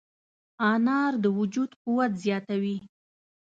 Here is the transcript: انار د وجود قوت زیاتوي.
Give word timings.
انار 0.71 1.13
د 1.23 1.25
وجود 1.39 1.71
قوت 1.83 2.11
زیاتوي. 2.23 2.77